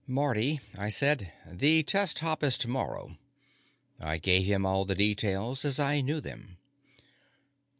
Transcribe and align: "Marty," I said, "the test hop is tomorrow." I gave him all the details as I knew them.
"Marty," 0.07 0.61
I 0.75 0.89
said, 0.89 1.31
"the 1.45 1.83
test 1.83 2.17
hop 2.21 2.41
is 2.43 2.57
tomorrow." 2.57 3.19
I 3.99 4.17
gave 4.17 4.47
him 4.47 4.65
all 4.65 4.83
the 4.83 4.95
details 4.95 5.63
as 5.63 5.77
I 5.77 6.01
knew 6.01 6.19
them. 6.19 6.57